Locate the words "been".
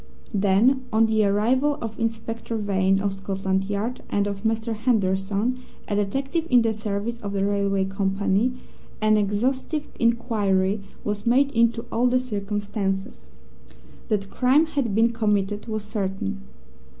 14.95-15.11